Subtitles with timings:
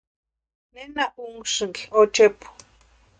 [0.73, 2.47] ¿Nena únhasïnki ochepu?